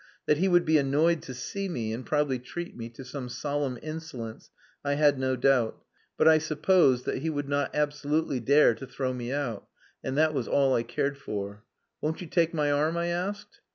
[0.25, 3.77] That he would be annoyed to see me, and probably treat me to some solemn
[3.83, 4.49] insolence,
[4.83, 5.79] I had no doubt,
[6.17, 9.67] but I supposed that he would not absolutely dare to throw me out.
[10.03, 11.63] And that was all I cared for.
[12.01, 13.59] "Won't you take my arm?" I asked.